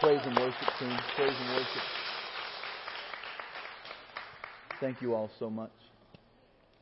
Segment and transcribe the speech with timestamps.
[0.00, 0.98] praise and worship team.
[1.14, 1.82] Praise and worship.
[4.80, 5.72] Thank you all so much.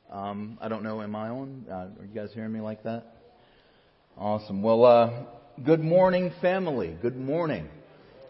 [0.08, 1.65] Um, I don't know, am I on?
[1.68, 3.02] Uh, are you guys hearing me like that?
[4.17, 4.62] Awesome.
[4.62, 5.25] Well, uh,
[5.65, 6.96] good morning, family.
[7.02, 7.68] Good morning.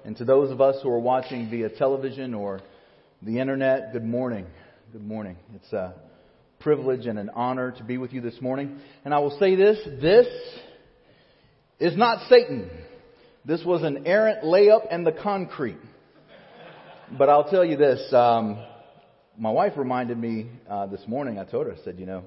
[0.07, 2.63] And to those of us who are watching via television or
[3.21, 4.47] the internet, good morning.
[4.93, 5.37] Good morning.
[5.55, 5.97] It's a
[6.61, 8.79] privilege and an honor to be with you this morning.
[9.05, 10.27] And I will say this, this
[11.79, 12.71] is not Satan.
[13.49, 15.79] This was an errant layup in the concrete.
[17.17, 18.63] But I'll tell you this, um,
[19.39, 22.25] my wife reminded me uh, this morning, I told her, I said, you know,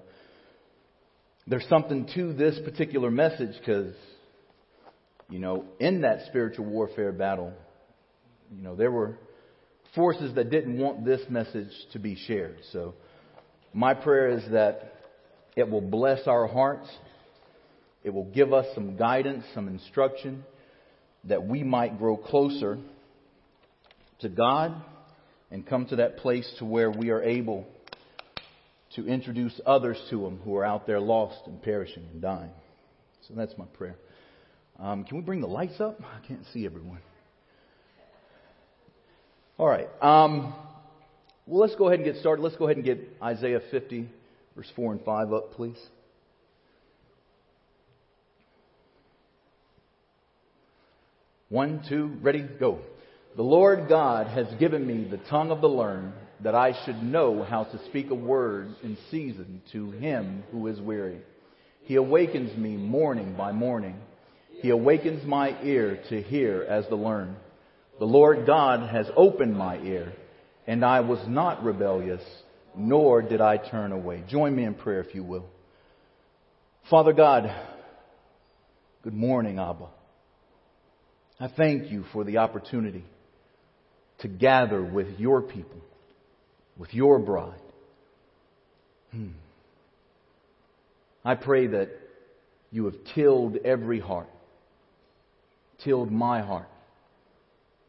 [1.46, 3.94] there's something to this particular message because,
[5.30, 7.54] you know, in that spiritual warfare battle,
[8.52, 9.20] you know, there were
[9.94, 12.58] forces that didn't want this message to be shared.
[12.74, 12.96] So
[13.76, 14.92] my prayer is that
[15.56, 16.88] it will bless our hearts.
[18.04, 20.46] It will give us some guidance, some instruction
[21.26, 22.78] that we might grow closer
[24.20, 24.74] to God
[25.50, 27.68] and come to that place to where we are able
[28.96, 32.52] to introduce others to Him who are out there lost and perishing and dying.
[33.28, 33.96] So that's my prayer.
[34.80, 36.00] Um, can we bring the lights up?
[36.02, 37.00] I can't see everyone.
[39.58, 39.88] All right.
[40.02, 40.56] Um,
[41.46, 42.42] well, let's go ahead and get started.
[42.42, 44.10] Let's go ahead and get Isaiah 50,
[44.56, 45.78] verse 4 and 5 up, please.
[51.52, 52.80] One, two, ready, go.
[53.36, 57.44] The Lord God has given me the tongue of the learned, that I should know
[57.44, 61.20] how to speak a word in season to him who is weary.
[61.84, 63.98] He awakens me morning by morning.
[64.62, 67.36] He awakens my ear to hear as the learned.
[68.00, 70.14] The Lord God has opened my ear,
[70.68, 72.24] and I was not rebellious,
[72.78, 74.24] nor did I turn away.
[74.30, 75.48] Join me in prayer if you will.
[76.90, 77.54] Father God,
[79.04, 79.88] good morning, Abba.
[81.42, 83.04] I thank you for the opportunity
[84.20, 85.82] to gather with your people,
[86.78, 87.60] with your bride.
[89.12, 89.30] Hmm.
[91.26, 91.90] I pray that
[92.70, 94.30] you have tilled every heart,
[95.84, 96.70] tilled my heart,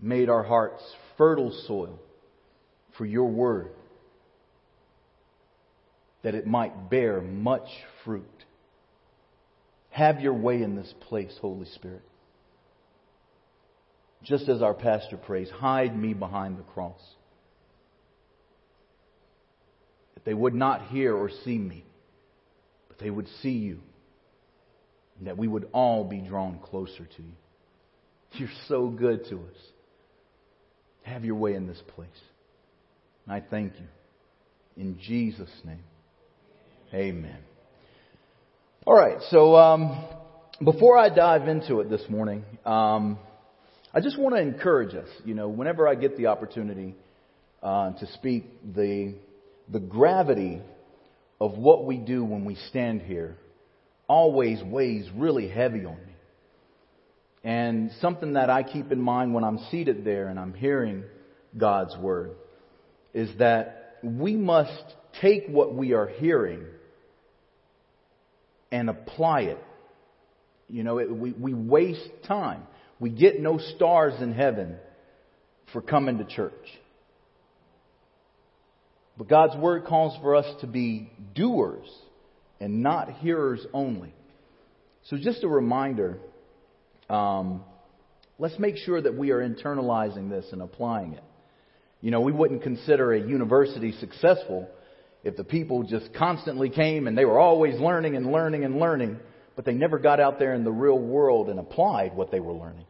[0.00, 0.82] made our hearts
[1.18, 1.98] fertile soil
[2.96, 3.68] for your word,
[6.22, 7.68] that it might bear much
[8.02, 8.24] fruit.
[9.90, 12.02] Have your way in this place, Holy Spirit
[14.22, 17.00] just as our pastor prays, hide me behind the cross.
[20.14, 21.84] That they would not hear or see me,
[22.88, 23.80] but they would see you.
[25.18, 27.32] And that we would all be drawn closer to you.
[28.32, 29.58] You're so good to us.
[31.02, 32.08] Have your way in this place.
[33.26, 33.86] And I thank you.
[34.76, 35.84] In Jesus' name.
[36.94, 37.38] Amen.
[38.86, 40.04] All right, so um,
[40.64, 43.18] before I dive into it this morning, um,
[43.94, 46.94] I just want to encourage us, you know, whenever I get the opportunity
[47.62, 49.16] uh, to speak, the,
[49.70, 50.62] the gravity
[51.38, 53.36] of what we do when we stand here
[54.08, 56.12] always weighs really heavy on me.
[57.44, 61.04] And something that I keep in mind when I'm seated there and I'm hearing
[61.56, 62.30] God's Word
[63.12, 64.84] is that we must
[65.20, 66.64] take what we are hearing
[68.70, 69.58] and apply it.
[70.70, 72.62] You know, it, we, we waste time.
[73.02, 74.76] We get no stars in heaven
[75.72, 76.52] for coming to church.
[79.18, 81.88] But God's Word calls for us to be doers
[82.60, 84.14] and not hearers only.
[85.06, 86.20] So, just a reminder
[87.10, 87.64] um,
[88.38, 91.24] let's make sure that we are internalizing this and applying it.
[92.02, 94.68] You know, we wouldn't consider a university successful
[95.24, 99.18] if the people just constantly came and they were always learning and learning and learning,
[99.56, 102.52] but they never got out there in the real world and applied what they were
[102.52, 102.86] learning.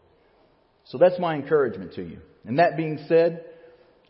[0.92, 2.18] So that's my encouragement to you.
[2.44, 3.46] And that being said,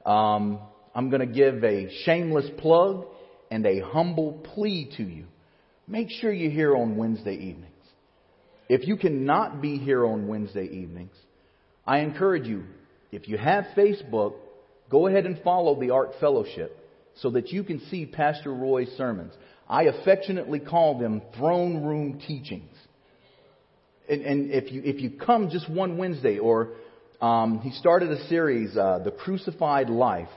[0.04, 0.59] um,
[0.97, 3.06] I'm going to give a shameless plug
[3.53, 5.26] and a humble plea to you.
[5.87, 7.69] Make sure you're here on Wednesday evenings.
[8.69, 11.15] If you cannot be here on Wednesday evenings,
[11.87, 12.65] I encourage you,
[13.12, 14.35] if you have Facebook,
[14.90, 16.76] go ahead and follow the Ark Fellowship
[17.20, 19.35] so that you can see Pastor Roy's sermons.
[19.69, 22.72] I affectionately call them throne room teachings
[24.08, 26.70] and, and if you if you come just one Wednesday, or
[27.20, 30.28] um, he started a series, uh, "The Crucified Life,"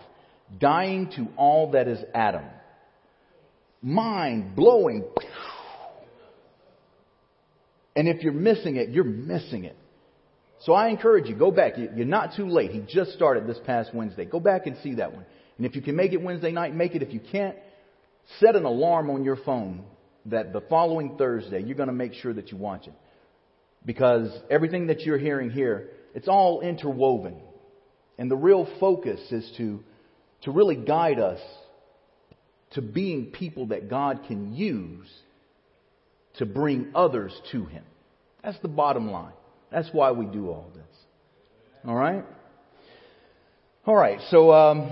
[0.59, 2.45] dying to all that is Adam.
[3.81, 5.06] Mind blowing.
[7.95, 9.77] And if you're missing it, you're missing it.
[10.62, 11.73] So I encourage you, go back.
[11.77, 12.71] You're not too late.
[12.71, 14.25] He just started this past Wednesday.
[14.25, 15.25] Go back and see that one.
[15.57, 17.03] And if you can make it Wednesday night, make it.
[17.03, 17.56] If you can't,
[18.39, 19.85] set an alarm on your phone
[20.25, 22.94] that the following Thursday you're going to make sure that you watch it.
[23.86, 27.36] Because everything that you're hearing here, it's all interwoven.
[28.18, 29.84] And the real focus is to,
[30.44, 31.40] to really guide us
[32.72, 35.08] to being people that God can use
[36.38, 37.84] to bring others to Him.
[38.44, 39.34] That's the bottom line.
[39.72, 40.84] That's why we do all this.
[41.88, 42.24] All right?
[43.86, 44.92] All right, so um,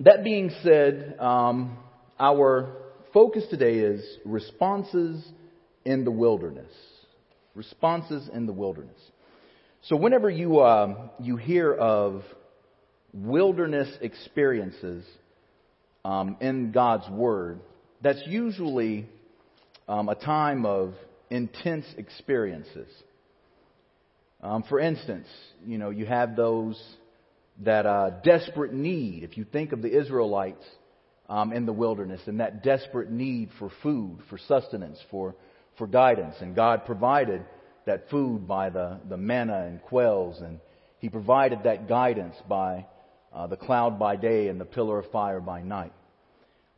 [0.00, 1.78] that being said, um,
[2.18, 2.74] our
[3.14, 5.24] focus today is responses
[5.84, 6.72] in the wilderness.
[7.58, 9.00] Responses in the wilderness.
[9.82, 12.22] So whenever you uh, you hear of
[13.12, 15.04] wilderness experiences
[16.04, 17.58] um, in God's Word,
[18.00, 19.08] that's usually
[19.88, 20.94] um, a time of
[21.30, 22.86] intense experiences.
[24.40, 25.26] Um, for instance,
[25.66, 26.80] you know, you have those
[27.64, 29.24] that uh, desperate need.
[29.24, 30.64] If you think of the Israelites
[31.28, 35.34] um, in the wilderness and that desperate need for food, for sustenance, for
[35.78, 37.44] for guidance, and God provided
[37.86, 40.60] that food by the the manna and quails, and
[40.98, 42.86] He provided that guidance by
[43.32, 45.92] uh, the cloud by day and the pillar of fire by night.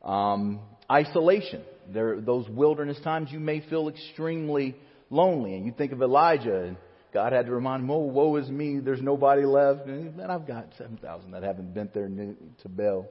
[0.02, 0.60] Um,
[0.90, 1.62] isolation.
[1.92, 4.76] There, those wilderness times, you may feel extremely
[5.08, 6.76] lonely, and you think of Elijah and
[7.12, 9.86] God had to remind him, oh, woe is me, there's nobody left.
[9.86, 13.08] And I've got 7,000 that haven't been there to Baal.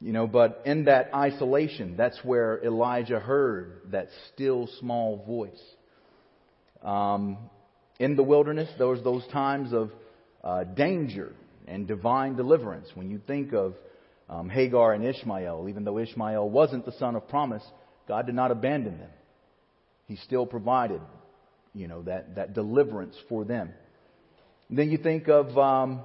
[0.00, 5.62] You know, but in that isolation, that's where Elijah heard that still small voice.
[6.82, 7.38] Um,
[7.98, 9.90] in the wilderness, there was those times of
[10.44, 11.32] uh, danger
[11.66, 12.88] and divine deliverance.
[12.94, 13.74] When you think of
[14.28, 17.62] um, Hagar and Ishmael, even though Ishmael wasn't the son of promise,
[18.06, 19.10] God did not abandon them.
[20.06, 21.00] He still provided
[21.74, 23.70] you know, that, that deliverance for them.
[24.70, 26.00] then you think of um,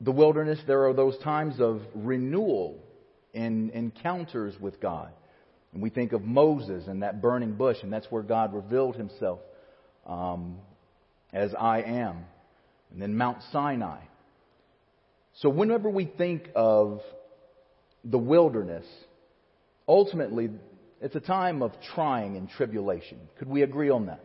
[0.00, 2.78] the wilderness, there are those times of renewal
[3.34, 5.10] and encounters with God.
[5.72, 9.40] And we think of Moses and that burning bush, and that's where God revealed himself
[10.06, 10.56] um,
[11.32, 12.24] as I am.
[12.92, 14.00] And then Mount Sinai.
[15.40, 17.00] So whenever we think of
[18.04, 18.86] the wilderness,
[19.86, 20.50] ultimately
[21.00, 23.18] it's a time of trying and tribulation.
[23.38, 24.24] Could we agree on that?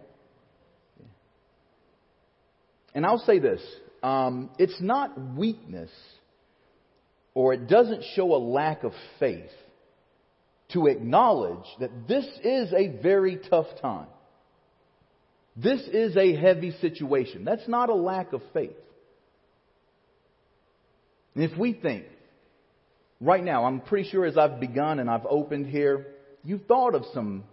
[2.94, 3.62] And I'll say this
[4.04, 5.92] um, it's not weakness
[7.34, 9.50] or it doesn't show a lack of faith
[10.74, 14.08] to acknowledge that this is a very tough time.
[15.56, 17.44] This is a heavy situation.
[17.44, 18.72] That's not a lack of faith.
[21.36, 22.06] And if we think,
[23.20, 26.08] right now, I'm pretty sure as I've begun and I've opened here,
[26.44, 27.44] You've thought of some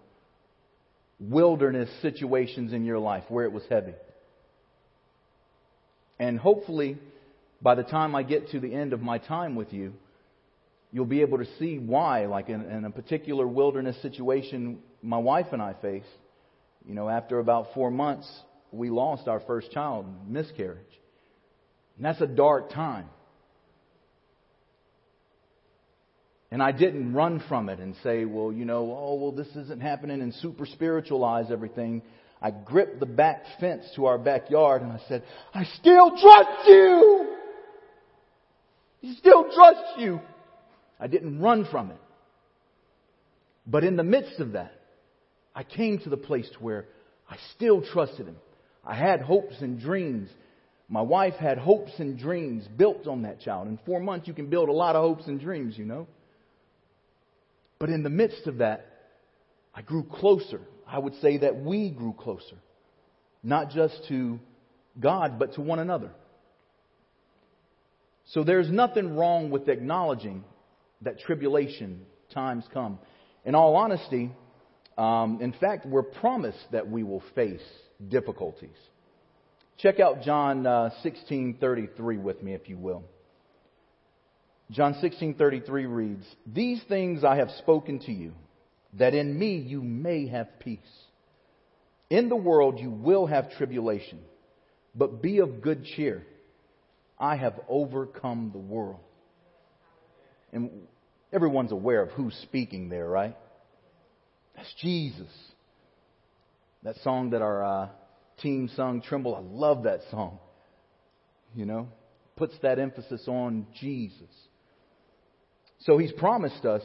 [1.20, 3.94] wilderness situations in your life where it was heavy.
[6.18, 6.98] And hopefully,
[7.62, 9.92] by the time I get to the end of my time with you,
[10.92, 15.46] you'll be able to see why, like in, in, a particular wilderness situation my wife
[15.52, 16.06] and I faced,
[16.86, 18.28] you know, after about four months,
[18.72, 20.78] we lost our first child, miscarriage.
[21.96, 23.08] And that's a dark time.
[26.50, 29.82] And I didn't run from it and say, well, you know, oh, well, this isn't
[29.82, 32.02] happening and super spiritualize everything.
[32.40, 37.34] I gripped the back fence to our backyard and I said, I still trust you!
[39.02, 40.20] I still trust you!
[41.00, 42.00] I didn't run from it.
[43.66, 44.72] But in the midst of that,
[45.54, 46.86] I came to the place where
[47.28, 48.36] I still trusted him.
[48.84, 50.30] I had hopes and dreams.
[50.88, 53.68] My wife had hopes and dreams built on that child.
[53.68, 56.06] In four months, you can build a lot of hopes and dreams, you know.
[57.78, 58.86] But in the midst of that,
[59.74, 60.60] I grew closer.
[60.88, 62.56] I would say that we grew closer.
[63.42, 64.40] Not just to
[64.98, 66.10] God, but to one another.
[68.26, 70.44] So there's nothing wrong with acknowledging
[71.02, 72.98] that tribulation times come.
[73.44, 74.34] In all honesty,
[74.96, 77.62] um, in fact, we're promised that we will face
[78.08, 78.76] difficulties.
[79.78, 83.04] Check out John uh, 16:33 with me, if you will.
[84.70, 88.34] John 16:33 reads, "These things I have spoken to you,
[88.94, 90.78] that in me you may have peace.
[92.10, 94.20] In the world you will have tribulation,
[94.94, 96.26] but be of good cheer.
[97.18, 99.00] I have overcome the world."
[100.52, 100.86] And
[101.32, 103.36] everyone's aware of who's speaking there, right?
[104.56, 105.28] That's Jesus.
[106.82, 107.88] That song that our uh,
[108.40, 110.38] team sung, Tremble, I love that song.
[111.54, 111.88] You know,
[112.36, 114.30] puts that emphasis on Jesus.
[115.80, 116.82] So he's promised us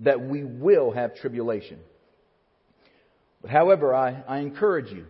[0.00, 1.78] that we will have tribulation.
[3.42, 5.06] But however, I, I encourage you,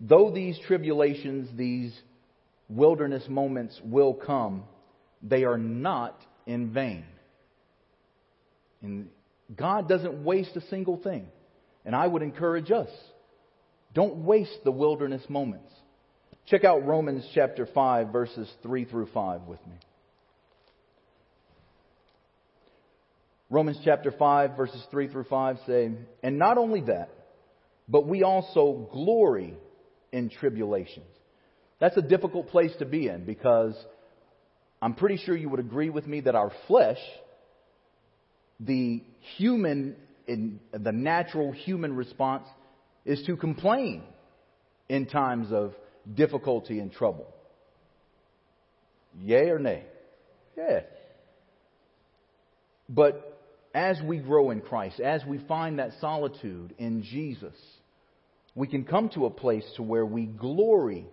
[0.00, 1.92] though these tribulations, these
[2.68, 4.64] wilderness moments will come,
[5.22, 7.04] they are not in vain.
[8.82, 9.10] And
[9.54, 11.26] God doesn't waste a single thing.
[11.84, 12.88] And I would encourage us
[13.92, 15.72] don't waste the wilderness moments.
[16.46, 19.74] Check out Romans chapter 5, verses 3 through 5 with me.
[23.50, 25.90] Romans chapter 5, verses 3 through 5 say,
[26.22, 27.10] And not only that,
[27.88, 29.54] but we also glory
[30.12, 31.06] in tribulations.
[31.80, 33.74] That's a difficult place to be in because
[34.80, 37.00] I'm pretty sure you would agree with me that our flesh,
[38.60, 39.02] the
[39.36, 39.96] human,
[40.28, 42.46] in the natural human response,
[43.04, 44.04] is to complain
[44.88, 45.74] in times of
[46.14, 47.26] difficulty and trouble.
[49.18, 49.84] Yay or nay?
[50.56, 50.80] Yeah.
[52.88, 53.29] But
[53.74, 57.54] as we grow in Christ, as we find that solitude in Jesus,
[58.54, 61.06] we can come to a place to where we glory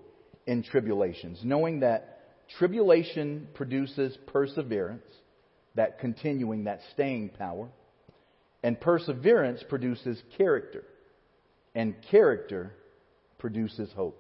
[0.47, 2.19] in tribulations, knowing that
[2.57, 5.05] tribulation produces perseverance,
[5.75, 7.69] that continuing, that staying power,
[8.63, 10.83] and perseverance produces character,
[11.75, 12.73] and character
[13.37, 14.19] produces hope.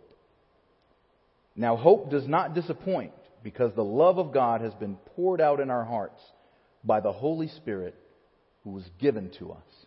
[1.55, 3.13] Now, hope does not disappoint
[3.43, 6.21] because the love of God has been poured out in our hearts
[6.83, 7.95] by the Holy Spirit
[8.67, 9.85] who was given to us.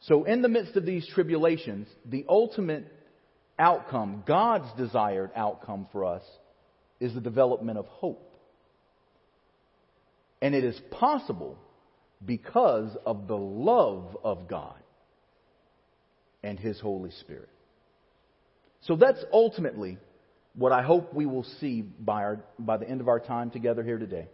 [0.00, 2.84] So, in the midst of these tribulations, the ultimate
[3.58, 6.22] outcome, God's desired outcome for us,
[7.00, 8.36] is the development of hope.
[10.42, 11.56] And it is possible
[12.22, 14.78] because of the love of God
[16.42, 17.48] and His Holy Spirit.
[18.82, 19.96] So that's ultimately
[20.54, 23.82] what I hope we will see by, our, by the end of our time together
[23.82, 24.28] here today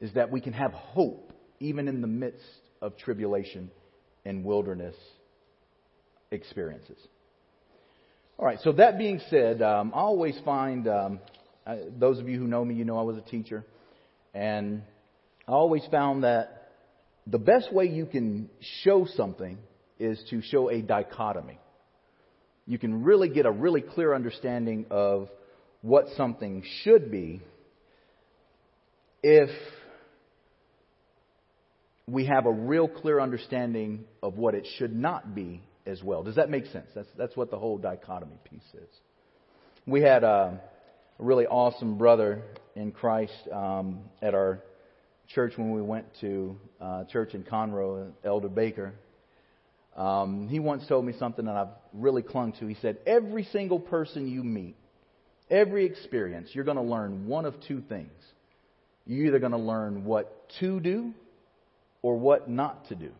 [0.00, 2.44] is that we can have hope even in the midst
[2.80, 3.70] of tribulation
[4.24, 4.94] and wilderness
[6.30, 6.98] experiences.
[8.38, 11.20] All right, so that being said, um, I always find, um,
[11.66, 13.64] I, those of you who know me, you know I was a teacher,
[14.32, 14.82] and
[15.48, 16.70] I always found that
[17.26, 18.48] the best way you can
[18.84, 19.58] show something
[19.98, 21.58] is to show a dichotomy.
[22.66, 25.28] You can really get a really clear understanding of
[25.82, 27.40] what something should be
[29.22, 29.50] if
[32.08, 36.22] we have a real clear understanding of what it should not be as well.
[36.22, 36.86] Does that make sense?
[36.94, 38.88] That's, that's what the whole dichotomy piece is.
[39.86, 40.60] We had a,
[41.18, 42.42] a really awesome brother
[42.74, 44.62] in Christ um, at our
[45.28, 48.94] church when we went to uh, church in Conroe, Elder Baker.
[49.94, 52.66] Um, he once told me something that I've really clung to.
[52.66, 54.76] He said, Every single person you meet,
[55.50, 58.12] every experience, you're going to learn one of two things.
[59.04, 61.12] You're either going to learn what to do
[62.02, 63.10] or what not to do.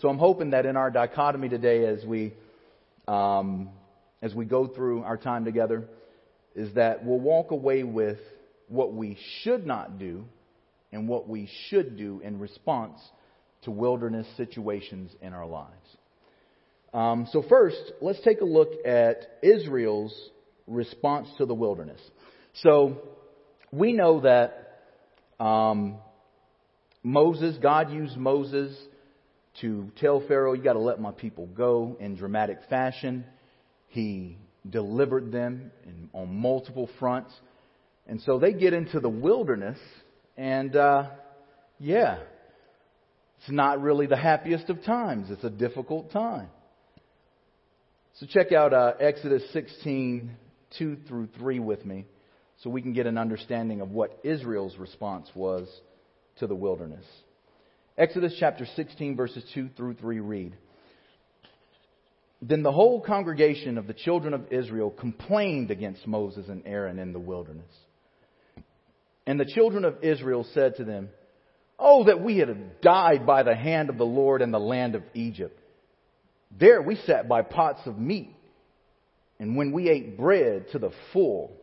[0.00, 2.32] So I'm hoping that in our dichotomy today, as we
[3.06, 3.70] um,
[4.22, 5.84] as we go through our time together,
[6.54, 8.18] is that we'll walk away with
[8.68, 10.24] what we should not do
[10.92, 12.98] and what we should do in response
[13.62, 15.96] to wilderness situations in our lives.
[16.94, 20.14] Um, so first, let's take a look at Israel's
[20.66, 22.00] response to the wilderness.
[22.62, 23.02] So
[23.72, 24.80] we know that
[25.40, 25.96] um,
[27.04, 28.74] Moses, God used Moses
[29.60, 33.24] to tell Pharaoh, you got to let my people go in dramatic fashion.
[33.88, 37.30] He delivered them in, on multiple fronts.
[38.06, 39.78] And so they get into the wilderness,
[40.36, 41.10] and uh,
[41.78, 42.18] yeah,
[43.38, 45.30] it's not really the happiest of times.
[45.30, 46.48] It's a difficult time.
[48.14, 50.30] So check out uh, Exodus 16,
[50.78, 52.06] 2 through 3 with me,
[52.62, 55.68] so we can get an understanding of what Israel's response was
[56.38, 57.04] to the wilderness.
[57.96, 60.56] Exodus chapter 16, verses 2 through 3 read
[62.42, 67.12] Then the whole congregation of the children of Israel complained against Moses and Aaron in
[67.12, 67.70] the wilderness.
[69.26, 71.08] And the children of Israel said to them,
[71.78, 75.02] Oh, that we had died by the hand of the Lord in the land of
[75.14, 75.58] Egypt.
[76.56, 78.34] There we sat by pots of meat,
[79.40, 81.56] and when we ate bread to the full,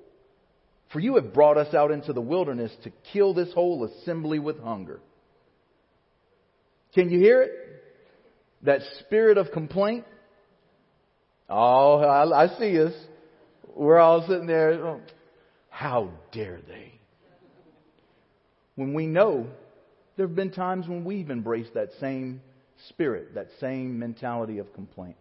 [0.91, 4.60] for you have brought us out into the wilderness to kill this whole assembly with
[4.60, 5.00] hunger.
[6.93, 7.51] Can you hear it?
[8.63, 10.05] That spirit of complaint?
[11.50, 12.93] Oh, I, I see us.
[13.75, 15.00] We're all sitting there.
[15.69, 16.93] How dare they?
[18.75, 19.48] When we know
[20.17, 22.41] there have been times when we've embraced that same
[22.89, 25.15] spirit, that same mentality of complaint.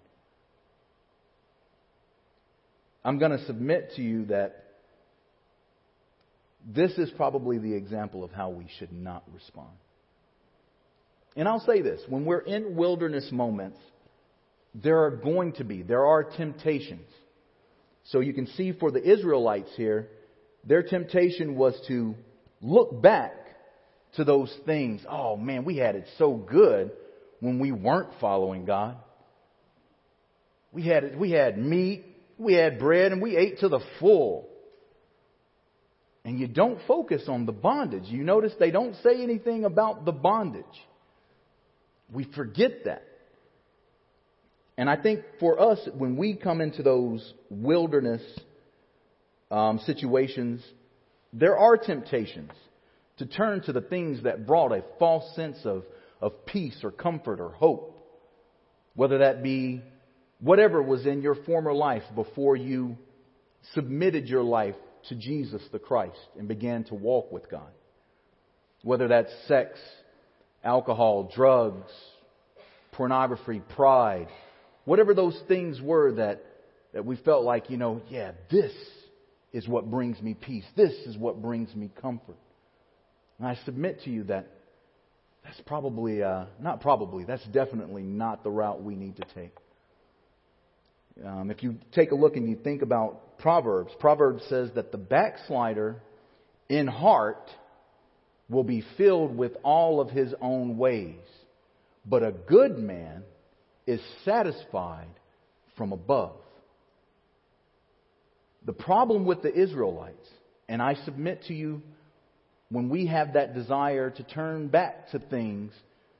[3.05, 4.70] I'm going to submit to you that
[6.67, 9.71] this is probably the example of how we should not respond.
[11.37, 13.79] And I'll say this when we're in wilderness moments,
[14.75, 17.09] there are going to be, there are temptations.
[18.05, 20.09] So you can see for the Israelites here,
[20.65, 22.15] their temptation was to
[22.61, 23.35] look back
[24.17, 25.03] to those things.
[25.09, 26.93] Oh man, we had it so good.
[27.41, 28.97] when we weren't following God.
[30.73, 32.05] We had, we had meat,
[32.37, 34.50] we had bread, and we ate to the full.
[36.25, 38.05] And you don't focus on the bondage.
[38.07, 40.65] You notice they don't say anything about the bondage.
[42.13, 43.05] We forget that.
[44.77, 48.23] And I think for us, when we come into those wilderness
[49.51, 50.63] um, situations,
[51.33, 52.53] there are temptations
[53.19, 55.85] to turn to the things that brought a false sense of,
[56.21, 57.97] of peace or comfort or hope.
[58.95, 59.83] Whether that be
[60.41, 62.97] whatever was in your former life before you
[63.75, 64.77] submitted your life
[65.09, 67.71] to Jesus the Christ and began to walk with God.
[68.83, 69.79] Whether that's sex,
[70.65, 71.91] alcohol, drugs,
[72.93, 74.29] pornography, pride,
[74.85, 76.45] whatever those things were that,
[76.93, 78.73] that we felt like, you know, yeah, this
[79.53, 80.65] is what brings me peace.
[80.77, 82.39] This is what brings me comfort.
[83.39, 84.49] And I submit to you that
[85.45, 89.57] that's probably, uh, not probably, that's definitely not the route we need to take.
[91.25, 94.99] Um, if you take a look and you think about Proverbs, Proverbs says that the
[94.99, 96.01] backslider
[96.69, 97.51] in heart
[98.49, 101.17] will be filled with all of his own ways,
[102.05, 103.23] but a good man
[103.87, 105.09] is satisfied
[105.77, 106.37] from above.
[108.67, 110.29] The problem with the Israelites,
[110.69, 111.83] and I submit to you,
[112.71, 115.73] when we have that desire to turn back to things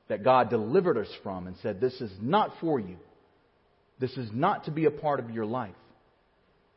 [0.09, 2.97] that God delivered us from and said, This is not for you,
[4.01, 5.75] this is not to be a part of your life.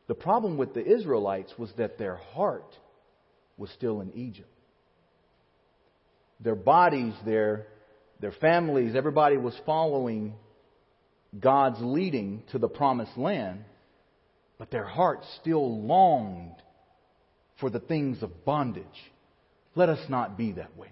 [0.07, 2.71] The problem with the Israelites was that their heart
[3.57, 4.47] was still in Egypt.
[6.39, 7.65] Their bodies, their,
[8.21, 10.35] their families, everybody was following
[11.37, 13.63] God's leading to the promised land,
[14.59, 16.61] but their hearts still longed
[17.59, 18.85] for the things of bondage.
[19.73, 20.91] Let us not be that way.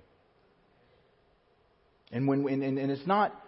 [2.11, 3.39] And when and, and, and it's not,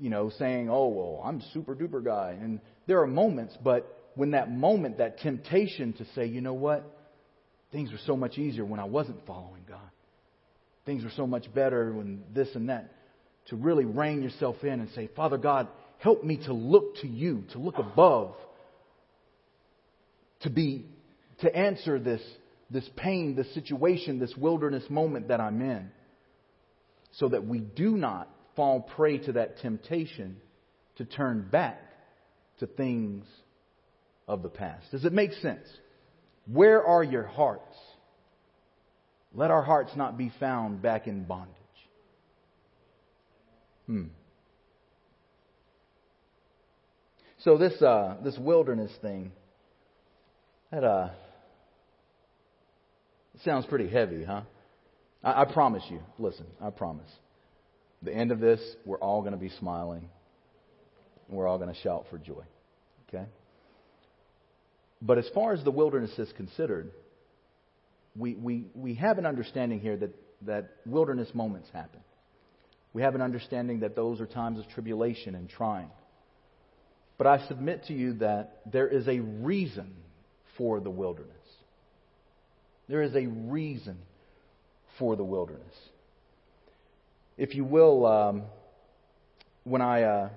[0.00, 4.32] you know, saying, "Oh well, I'm super duper guy." And there are moments, but when
[4.32, 6.84] that moment, that temptation to say, "You know what?
[7.70, 9.80] Things were so much easier when I wasn't following God.
[10.84, 12.92] Things were so much better when this and that."
[13.48, 17.44] to really rein yourself in and say, Father God, help me to look to you,
[17.52, 18.34] to look above,
[20.40, 20.86] to be,
[21.40, 22.22] to answer this,
[22.70, 25.90] this pain, this situation, this wilderness moment that I'm in,
[27.12, 30.36] so that we do not fall prey to that temptation
[30.96, 31.80] to turn back
[32.60, 33.24] to things
[34.28, 34.90] of the past.
[34.90, 35.66] Does it make sense?
[36.46, 37.76] Where are your hearts?
[39.34, 41.56] Let our hearts not be found back in bondage.
[43.86, 44.04] Hmm.
[47.38, 49.32] So this uh, this wilderness thing,
[50.70, 51.10] that uh,
[53.44, 54.42] sounds pretty heavy, huh?
[55.24, 56.00] I, I promise you.
[56.18, 57.10] Listen, I promise.
[58.02, 60.08] The end of this, we're all going to be smiling.
[61.28, 62.42] We're all going to shout for joy.
[63.08, 63.24] Okay.
[65.00, 66.90] But as far as the wilderness is considered,
[68.16, 72.00] we, we, we have an understanding here that, that wilderness moments happen.
[72.92, 75.90] We have an understanding that those are times of tribulation and trying.
[77.18, 79.94] But I submit to you that there is a reason
[80.58, 81.30] for the wilderness.
[82.88, 83.98] There is a reason
[84.98, 85.74] for the wilderness.
[87.42, 88.42] If you will, um,
[89.64, 90.28] when I uh,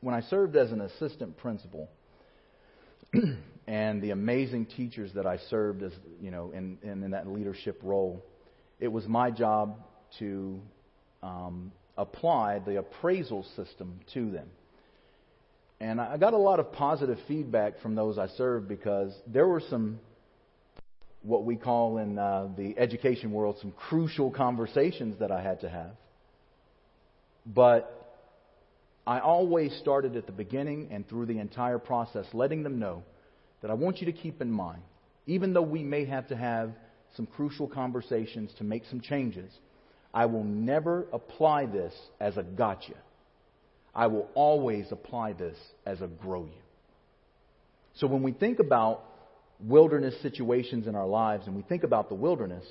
[0.00, 1.90] when I served as an assistant principal,
[3.66, 5.92] and the amazing teachers that I served as
[6.22, 8.24] you know in, in, in that leadership role,
[8.80, 9.76] it was my job
[10.20, 10.58] to
[11.22, 14.48] um, apply the appraisal system to them.
[15.80, 19.60] And I got a lot of positive feedback from those I served because there were
[19.68, 20.00] some,
[21.20, 25.68] what we call in uh, the education world, some crucial conversations that I had to
[25.68, 25.90] have.
[27.46, 27.98] But
[29.06, 33.02] I always started at the beginning and through the entire process, letting them know
[33.60, 34.82] that I want you to keep in mind,
[35.26, 36.72] even though we may have to have
[37.16, 39.50] some crucial conversations to make some changes,
[40.14, 42.94] I will never apply this as a gotcha.
[43.94, 46.62] I will always apply this as a grow you.
[47.96, 49.04] So when we think about
[49.60, 52.64] wilderness situations in our lives and we think about the wilderness,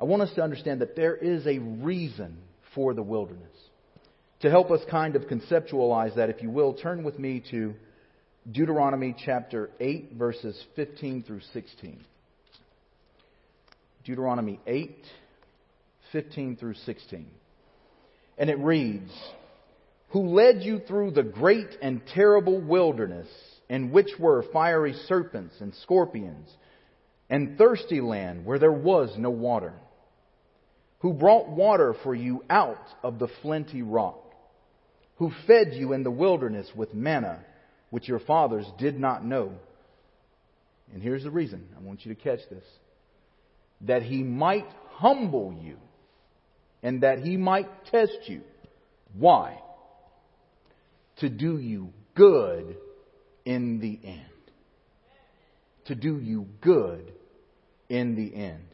[0.00, 2.36] I want us to understand that there is a reason
[2.74, 3.56] for the wilderness.
[4.44, 7.72] To help us kind of conceptualize that, if you will, turn with me to
[8.52, 11.98] Deuteronomy chapter 8, verses 15 through 16.
[14.04, 14.98] Deuteronomy 8,
[16.12, 17.26] 15 through 16.
[18.36, 19.10] And it reads,
[20.10, 23.28] who led you through the great and terrible wilderness,
[23.70, 26.50] in which were fiery serpents and scorpions,
[27.30, 29.72] and thirsty land where there was no water,
[30.98, 34.20] who brought water for you out of the flinty rock,
[35.16, 37.44] who fed you in the wilderness with manna,
[37.90, 39.52] which your fathers did not know.
[40.92, 41.68] And here's the reason.
[41.76, 42.64] I want you to catch this.
[43.82, 45.76] That he might humble you
[46.82, 48.42] and that he might test you.
[49.16, 49.60] Why?
[51.18, 52.76] To do you good
[53.44, 54.20] in the end.
[55.86, 57.12] To do you good
[57.88, 58.64] in the end.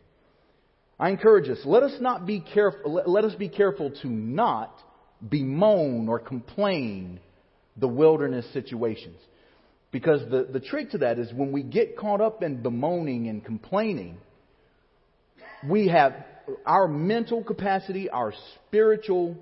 [0.98, 4.74] I encourage us, let us not be careful, let us be careful to not
[5.28, 7.20] bemoan or complain
[7.76, 9.16] the wilderness situations.
[9.92, 13.44] Because the, the trick to that is when we get caught up in bemoaning and
[13.44, 14.18] complaining,
[15.68, 16.14] we have
[16.64, 19.36] our mental capacity, our spiritual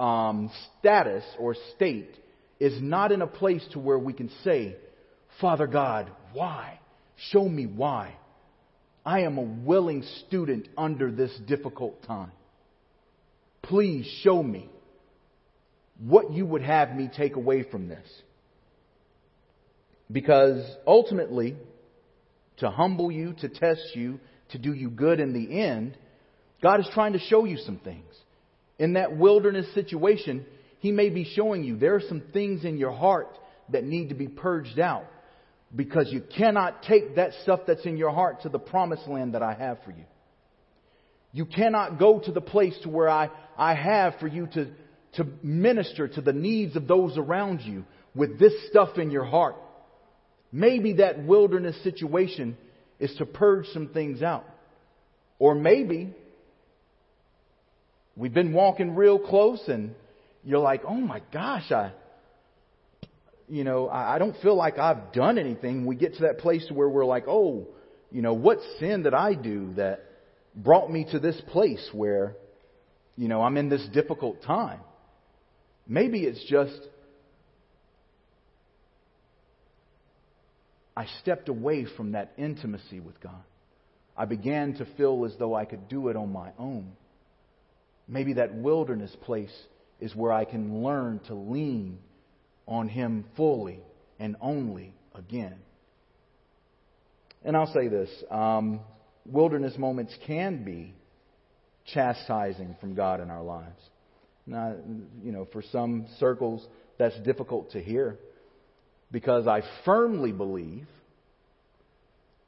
[0.00, 2.10] um, status or state
[2.58, 4.76] is not in a place to where we can say,
[5.40, 6.78] Father God, why?
[7.30, 8.14] Show me why.
[9.04, 12.32] I am a willing student under this difficult time.
[13.62, 14.68] Please show me
[15.98, 18.06] what you would have me take away from this.
[20.10, 21.56] Because ultimately,
[22.58, 25.96] to humble you, to test you, to do you good in the end,
[26.62, 28.04] God is trying to show you some things.
[28.78, 30.46] In that wilderness situation,
[30.80, 33.36] He may be showing you there are some things in your heart
[33.70, 35.06] that need to be purged out
[35.74, 39.42] because you cannot take that stuff that's in your heart to the promised land that
[39.42, 40.04] I have for you.
[41.32, 44.68] You cannot go to the place to where I, I have for you to,
[45.16, 49.56] to minister to the needs of those around you with this stuff in your heart.
[50.52, 52.56] Maybe that wilderness situation
[52.98, 54.44] is to purge some things out.
[55.38, 56.14] Or maybe
[58.16, 59.94] we've been walking real close and
[60.44, 61.92] you're like, oh my gosh, I,
[63.48, 65.84] you know, I don't feel like I've done anything.
[65.86, 67.68] We get to that place where we're like, oh,
[68.10, 70.04] you know, what sin did I do that
[70.54, 72.36] brought me to this place where,
[73.16, 74.80] you know, I'm in this difficult time?
[75.86, 76.78] Maybe it's just
[80.96, 83.42] I stepped away from that intimacy with God.
[84.16, 86.92] I began to feel as though I could do it on my own.
[88.08, 89.54] Maybe that wilderness place
[90.00, 91.98] is where I can learn to lean
[92.66, 93.80] on Him fully
[94.18, 95.56] and only again.
[97.44, 98.80] And I'll say this um,
[99.26, 100.94] wilderness moments can be
[101.92, 103.80] chastising from God in our lives.
[104.46, 104.74] Now,
[105.22, 106.64] you know, for some circles,
[106.98, 108.18] that's difficult to hear
[109.10, 110.86] because I firmly believe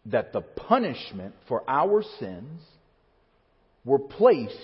[0.06, 2.60] that the punishment for our sins
[3.84, 4.54] were placed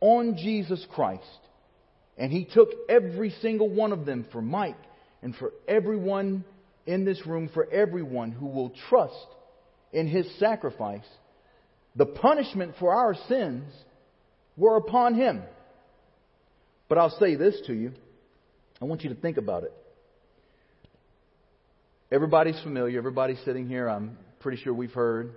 [0.00, 1.22] on Jesus Christ
[2.16, 4.76] and he took every single one of them for Mike
[5.22, 6.44] and for everyone
[6.86, 9.26] in this room, for everyone who will trust
[9.92, 11.06] in his sacrifice.
[11.96, 13.72] The punishment for our sins
[14.56, 15.42] were upon him.
[16.88, 17.92] But I'll say this to you.
[18.80, 19.72] I want you to think about it.
[22.12, 22.98] Everybody's familiar.
[22.98, 25.34] Everybody sitting here, I'm pretty sure we've heard.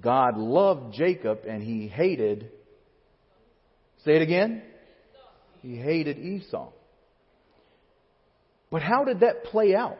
[0.00, 2.50] God loved Jacob and he hated.
[4.04, 4.62] Say it again.
[5.62, 6.70] He hated Esau.
[8.70, 9.98] But how did that play out?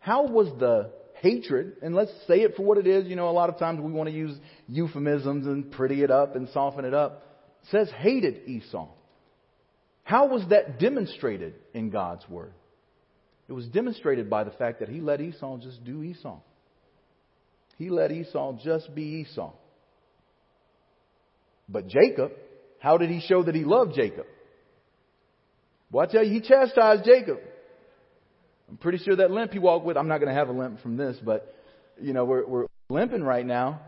[0.00, 3.32] How was the hatred, and let's say it for what it is, you know, a
[3.32, 4.36] lot of times we want to use
[4.68, 7.27] euphemisms and pretty it up and soften it up.
[7.70, 8.88] Says hated Esau.
[10.04, 12.52] How was that demonstrated in God's Word?
[13.48, 16.38] It was demonstrated by the fact that he let Esau just do Esau.
[17.76, 19.52] He let Esau just be Esau.
[21.68, 22.32] But Jacob,
[22.78, 24.26] how did he show that he loved Jacob?
[25.90, 27.38] Well, I tell you, he chastised Jacob.
[28.68, 30.80] I'm pretty sure that limp he walked with, I'm not going to have a limp
[30.82, 31.54] from this, but,
[32.00, 33.80] you know, we're, we're limping right now.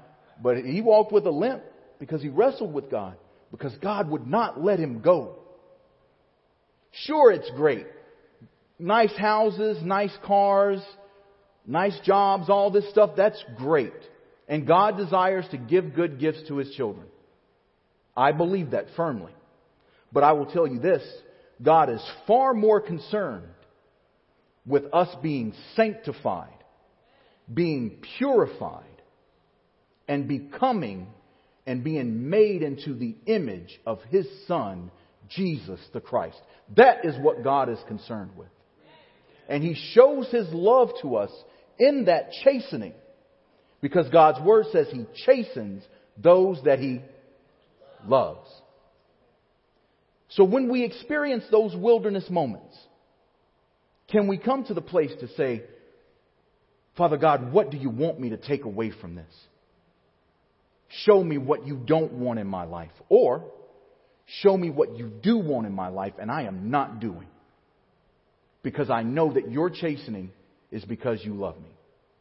[0.42, 1.62] But he walked with a limp
[1.98, 3.16] because he wrestled with God,
[3.50, 5.36] because God would not let him go.
[6.92, 7.86] Sure, it's great.
[8.78, 10.80] Nice houses, nice cars,
[11.66, 13.92] nice jobs, all this stuff, that's great.
[14.48, 17.06] And God desires to give good gifts to his children.
[18.16, 19.32] I believe that firmly.
[20.12, 21.02] But I will tell you this
[21.62, 23.46] God is far more concerned
[24.66, 26.48] with us being sanctified,
[27.52, 28.84] being purified,
[30.08, 31.06] and becoming
[31.66, 34.90] and being made into the image of His Son,
[35.28, 36.40] Jesus the Christ.
[36.76, 38.48] That is what God is concerned with.
[39.48, 41.30] And He shows His love to us
[41.78, 42.94] in that chastening.
[43.80, 45.82] Because God's Word says He chastens
[46.16, 47.00] those that He
[48.06, 48.48] loves.
[50.28, 52.76] So when we experience those wilderness moments,
[54.10, 55.62] can we come to the place to say,
[56.96, 59.32] Father God, what do you want me to take away from this?
[61.04, 62.90] Show me what you don't want in my life.
[63.08, 63.44] Or,
[64.38, 67.26] Show me what you do want in my life and I am not doing.
[68.62, 70.30] Because I know that your chastening
[70.70, 71.70] is because you love me.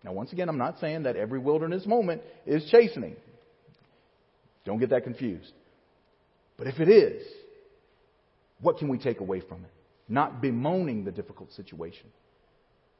[0.03, 3.15] Now, once again, I'm not saying that every wilderness moment is chastening.
[4.65, 5.51] Don't get that confused.
[6.58, 7.21] But if it is,
[8.60, 9.71] what can we take away from it?
[10.08, 12.08] Not bemoaning the difficult situation,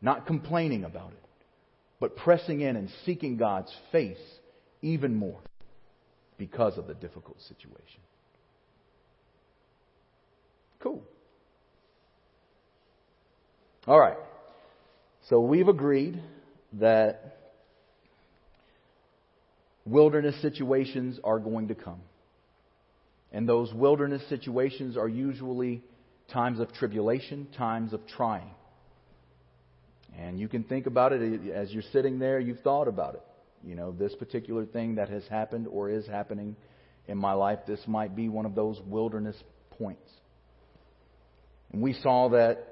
[0.02, 1.24] not complaining about it,
[2.00, 4.20] but pressing in and seeking God's face
[4.82, 5.40] even more
[6.40, 8.02] because of the difficult situation.
[10.80, 11.04] Cool.
[13.86, 14.18] All right.
[15.30, 16.24] So we've agreed
[16.74, 17.38] that
[19.86, 22.00] wilderness situations are going to come.
[23.32, 25.84] And those wilderness situations are usually
[26.32, 28.50] times of tribulation, times of trying.
[30.18, 33.22] And you can think about it as you're sitting there, you've thought about it.
[33.64, 36.56] You know, this particular thing that has happened or is happening
[37.08, 39.36] in my life, this might be one of those wilderness
[39.72, 40.10] points.
[41.72, 42.66] And we saw that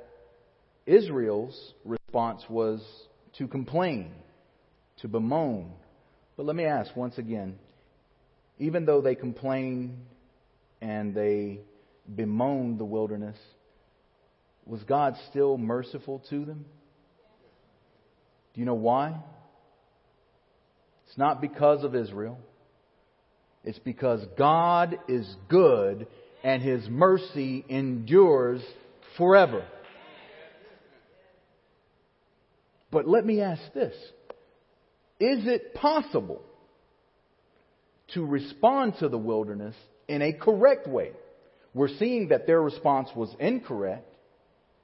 [0.85, 2.81] Israel's response was
[3.37, 4.11] to complain,
[5.01, 5.71] to bemoan.
[6.35, 7.59] But let me ask once again
[8.59, 9.97] even though they complained
[10.81, 11.59] and they
[12.13, 13.37] bemoaned the wilderness,
[14.65, 16.65] was God still merciful to them?
[18.53, 19.17] Do you know why?
[21.17, 22.37] It's not because of Israel.
[23.63, 26.05] It's because God is good
[26.43, 28.61] and His mercy endures
[29.17, 29.65] forever.
[32.91, 33.95] But let me ask this
[35.19, 36.43] Is it possible
[38.13, 39.75] to respond to the wilderness
[40.07, 41.13] in a correct way?
[41.73, 44.07] We're seeing that their response was incorrect.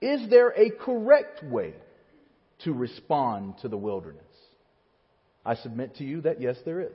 [0.01, 1.75] Is there a correct way
[2.63, 4.32] to respond to the wilderness?
[5.45, 6.91] I submit to you that yes, there is.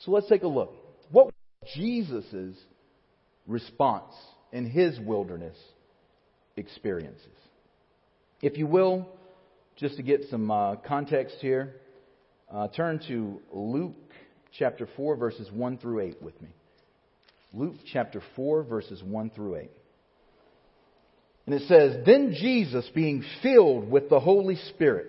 [0.00, 0.74] So let's take a look.
[1.10, 1.34] What was
[1.74, 2.56] Jesus'
[3.46, 4.12] response
[4.52, 5.56] in his wilderness
[6.56, 7.26] experiences?
[8.40, 9.08] If you will,
[9.76, 11.74] just to get some uh, context here,
[12.52, 13.94] uh, turn to Luke
[14.58, 16.48] chapter 4, verses 1 through 8 with me.
[17.54, 19.70] Luke chapter 4, verses 1 through 8.
[21.46, 25.06] And it says, Then Jesus, being filled with the Holy Spirit,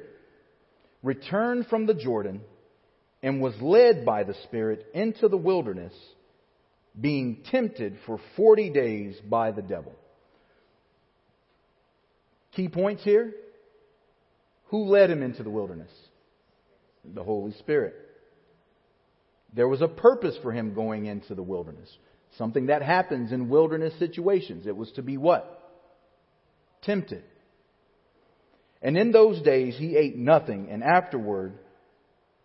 [1.04, 2.42] returned from the Jordan
[3.22, 5.94] and was led by the Spirit into the wilderness,
[7.00, 9.94] being tempted for 40 days by the devil.
[12.56, 13.34] Key points here.
[14.68, 15.92] Who led him into the wilderness?
[17.06, 17.96] The Holy Spirit.
[19.54, 21.90] There was a purpose for him going into the wilderness.
[22.38, 24.66] Something that happens in wilderness situations.
[24.66, 25.60] It was to be what?
[26.82, 27.24] Tempted.
[28.84, 31.54] And in those days he ate nothing, and afterward,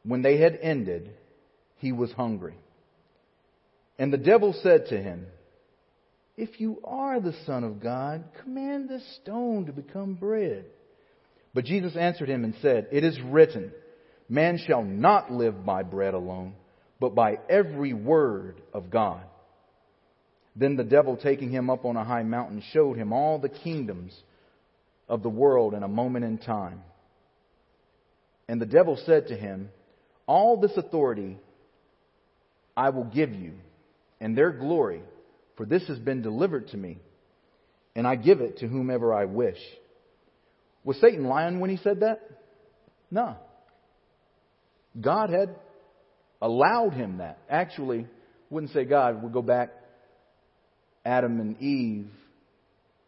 [0.04, 1.10] when they had ended,
[1.78, 2.54] he was hungry.
[3.98, 5.26] And the devil said to him,
[6.36, 10.64] If you are the Son of God, command this stone to become bread.
[11.52, 13.72] But Jesus answered him and said, It is written,
[14.28, 16.54] Man shall not live by bread alone,
[17.00, 19.22] but by every word of God.
[20.54, 24.16] Then the devil, taking him up on a high mountain, showed him all the kingdoms
[25.08, 26.82] of the world in a moment in time.
[28.48, 29.70] And the devil said to him,
[30.26, 31.38] All this authority
[32.76, 33.54] I will give you,
[34.20, 35.02] and their glory,
[35.56, 36.98] for this has been delivered to me,
[37.96, 39.58] and I give it to whomever I wish.
[40.84, 42.20] Was Satan lying when he said that?
[43.10, 43.36] No.
[44.98, 45.56] God had
[46.40, 47.38] allowed him that.
[47.50, 48.06] Actually,
[48.50, 49.70] wouldn't say God, we'll go back.
[51.04, 52.10] Adam and Eve,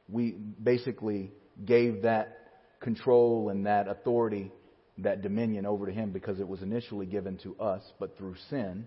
[0.09, 1.31] we basically
[1.65, 2.39] gave that
[2.81, 4.51] control and that authority,
[4.99, 8.87] that dominion over to him because it was initially given to us, but through sin,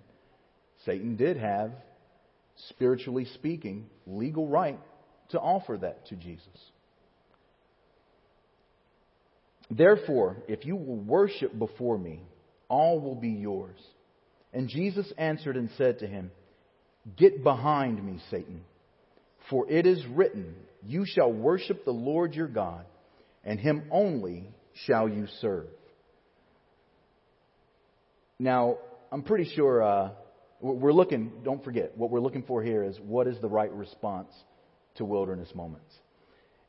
[0.86, 1.72] Satan did have,
[2.70, 4.80] spiritually speaking, legal right
[5.30, 6.48] to offer that to Jesus.
[9.72, 12.22] Therefore, if you will worship before me,
[12.70, 13.80] all will be yours.
[14.52, 16.32] And Jesus answered and said to him,
[17.18, 18.64] Get behind me, Satan,
[19.50, 22.86] for it is written, You shall worship the Lord your God,
[23.44, 24.50] and him only
[24.86, 25.68] shall you serve.
[28.40, 28.78] Now,
[29.12, 30.10] I'm pretty sure uh,
[30.60, 34.30] we're looking, don't forget, what we're looking for here is what is the right response
[34.96, 35.94] to wilderness moments.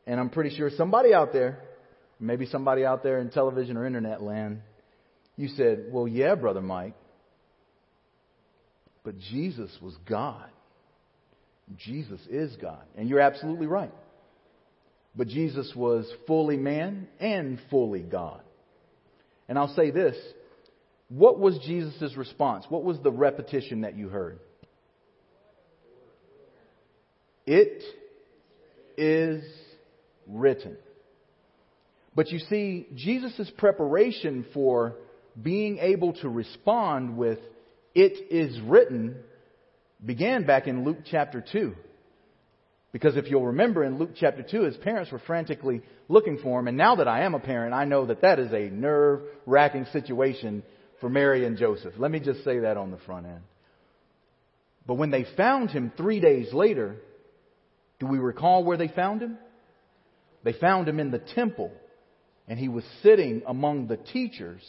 [0.07, 1.63] And I'm pretty sure somebody out there,
[2.21, 4.61] maybe somebody out there in television or internet land,
[5.37, 6.95] you said, Well, yeah, Brother Mike,
[9.03, 10.49] but Jesus was God.
[11.77, 12.85] Jesus is God.
[12.97, 13.93] And you're absolutely right.
[15.17, 18.43] But Jesus was fully man and fully God.
[19.49, 20.17] And I'll say this
[21.09, 22.65] what was Jesus' response?
[22.69, 24.41] What was the repetition that you heard?
[27.47, 27.83] It
[28.97, 29.45] is
[30.27, 30.77] written.
[32.17, 34.95] But you see, Jesus' preparation for
[35.41, 37.39] being able to respond with,
[37.95, 39.17] It is written,
[40.05, 41.75] began back in Luke chapter 2.
[42.95, 46.69] Because if you'll remember in Luke chapter 2, his parents were frantically looking for him.
[46.69, 49.87] And now that I am a parent, I know that that is a nerve wracking
[49.87, 50.63] situation
[51.01, 51.95] for Mary and Joseph.
[51.99, 53.41] Let me just say that on the front end.
[54.87, 56.95] But when they found him three days later,
[57.99, 59.39] do we recall where they found him?
[60.45, 61.73] They found him in the temple,
[62.47, 64.63] and he was sitting among the teachers,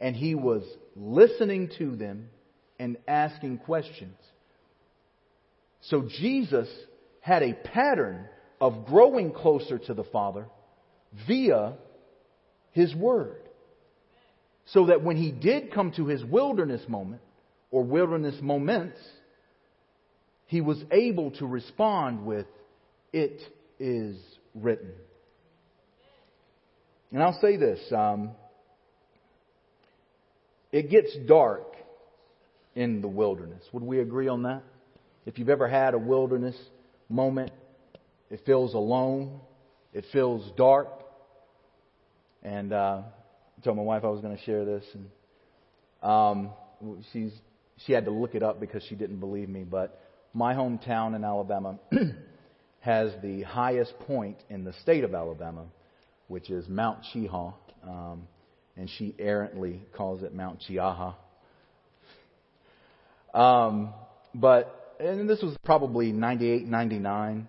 [0.00, 0.62] and he was
[0.96, 2.30] listening to them
[2.78, 4.16] and asking questions.
[5.82, 6.68] So Jesus
[7.26, 8.24] had a pattern
[8.60, 10.46] of growing closer to the Father
[11.26, 11.74] via
[12.70, 13.40] His Word.
[14.66, 17.22] So that when he did come to his wilderness moment,
[17.72, 18.98] or wilderness moments,
[20.46, 22.46] he was able to respond with,
[23.12, 23.40] It
[23.80, 24.16] is
[24.54, 24.92] written.
[27.10, 28.30] And I'll say this um,
[30.70, 31.74] it gets dark
[32.76, 33.64] in the wilderness.
[33.72, 34.62] Would we agree on that?
[35.24, 36.56] If you've ever had a wilderness
[37.08, 37.52] moment.
[38.30, 39.40] It feels alone.
[39.92, 40.88] It feels dark.
[42.42, 43.02] And uh,
[43.58, 46.50] I told my wife I was going to share this, and um,
[47.12, 47.32] she's
[47.84, 49.64] she had to look it up because she didn't believe me.
[49.64, 50.00] But
[50.32, 51.78] my hometown in Alabama
[52.80, 55.64] has the highest point in the state of Alabama,
[56.28, 58.28] which is Mount Cheaha, um,
[58.76, 61.14] and she errantly calls it Mount Chiaha.
[63.34, 63.92] Um,
[64.34, 67.48] but and this was probably 98, 99,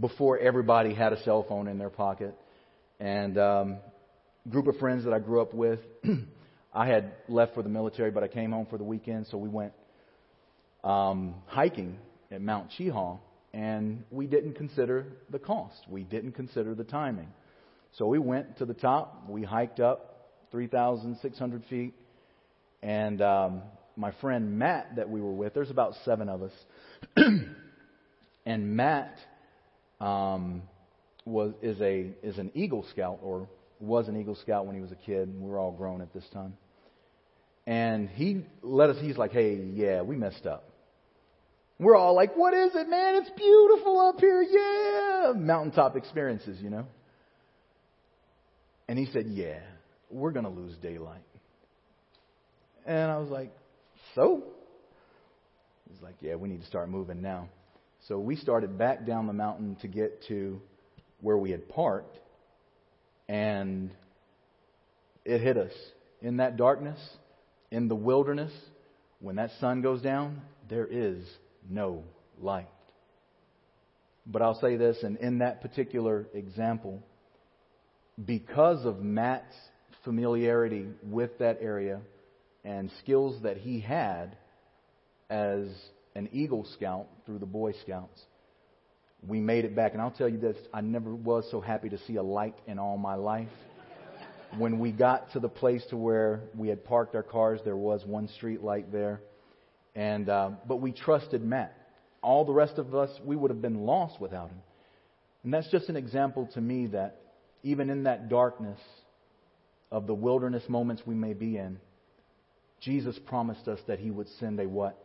[0.00, 2.34] before everybody had a cell phone in their pocket.
[3.00, 3.78] And um,
[4.48, 5.80] group of friends that I grew up with,
[6.72, 9.48] I had left for the military, but I came home for the weekend, so we
[9.48, 9.72] went
[10.82, 11.98] um, hiking
[12.30, 13.18] at Mount Cheaha,
[13.52, 15.78] and we didn't consider the cost.
[15.88, 17.28] We didn't consider the timing.
[17.92, 19.28] So we went to the top.
[19.28, 21.94] We hiked up 3,600 feet,
[22.82, 23.62] and um,
[23.96, 26.52] my friend Matt that we were with, there's about seven of us,
[28.46, 29.16] and Matt
[30.00, 30.62] um,
[31.24, 33.48] was is a is an Eagle Scout or
[33.80, 35.28] was an Eagle Scout when he was a kid.
[35.28, 36.56] And we were all grown at this time.
[37.66, 38.96] And he let us.
[39.00, 40.68] He's like, "Hey, yeah, we messed up."
[41.78, 43.16] We're all like, "What is it, man?
[43.16, 46.86] It's beautiful up here, yeah!" Mountaintop experiences, you know.
[48.86, 49.60] And he said, "Yeah,
[50.10, 51.22] we're gonna lose daylight."
[52.86, 53.50] And I was like,
[54.14, 54.42] "So?"
[55.88, 57.48] He's like, yeah, we need to start moving now.
[58.08, 60.60] So we started back down the mountain to get to
[61.20, 62.18] where we had parked,
[63.28, 63.90] and
[65.24, 65.72] it hit us.
[66.20, 66.98] In that darkness,
[67.70, 68.52] in the wilderness,
[69.20, 71.24] when that sun goes down, there is
[71.68, 72.04] no
[72.40, 72.68] light.
[74.26, 77.02] But I'll say this, and in that particular example,
[78.22, 79.54] because of Matt's
[80.04, 82.00] familiarity with that area
[82.64, 84.36] and skills that he had,
[85.30, 85.66] as
[86.14, 88.20] an Eagle Scout through the Boy Scouts.
[89.26, 89.92] We made it back.
[89.92, 92.78] And I'll tell you this I never was so happy to see a light in
[92.78, 93.48] all my life.
[94.58, 98.04] When we got to the place to where we had parked our cars, there was
[98.06, 99.20] one street light there.
[99.96, 101.76] And, uh, but we trusted Matt.
[102.22, 104.62] All the rest of us, we would have been lost without him.
[105.42, 107.20] And that's just an example to me that
[107.64, 108.78] even in that darkness
[109.90, 111.80] of the wilderness moments we may be in,
[112.80, 114.98] Jesus promised us that he would send a what?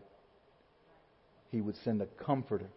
[1.52, 2.70] He would send a comforter.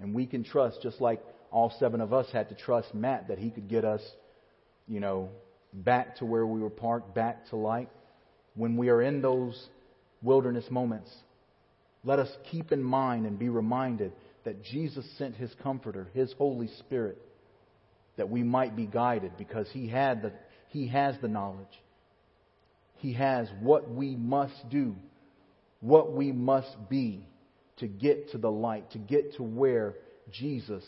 [0.00, 3.38] And we can trust, just like all seven of us had to trust Matt, that
[3.38, 4.02] he could get us,
[4.86, 5.30] you know,
[5.72, 7.90] back to where we were parked, back to light.
[8.54, 9.68] When we are in those
[10.22, 11.10] wilderness moments,
[12.04, 14.12] let us keep in mind and be reminded
[14.44, 17.20] that Jesus sent his comforter, his Holy Spirit,
[18.16, 20.32] that we might be guided because he had the
[20.68, 21.66] he has the knowledge.
[22.98, 24.94] He has what we must do,
[25.80, 27.24] what we must be
[27.78, 29.94] to get to the light, to get to where
[30.32, 30.84] Jesus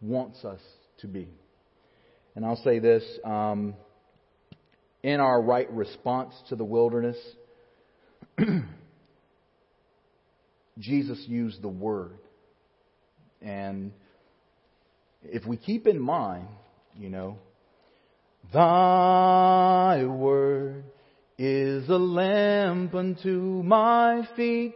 [0.00, 0.60] wants us
[0.98, 1.28] to be.
[2.34, 3.74] And I'll say this um,
[5.02, 7.16] in our right response to the wilderness,
[10.78, 12.18] Jesus used the Word.
[13.40, 13.92] And
[15.22, 16.48] if we keep in mind,
[16.98, 17.38] you know,
[18.52, 20.84] Thy Word
[21.38, 24.74] is a lamp unto my feet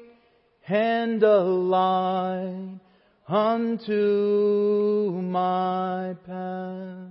[0.69, 2.81] and a light
[3.27, 7.09] unto my path.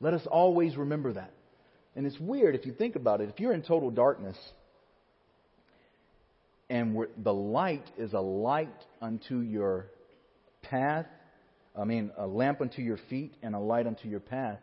[0.00, 1.32] Let us always remember that.
[1.94, 3.28] And it's weird if you think about it.
[3.28, 4.36] If you're in total darkness
[6.68, 9.86] and the light is a light unto your
[10.62, 11.06] path,
[11.78, 14.58] I mean, a lamp unto your feet and a light unto your path.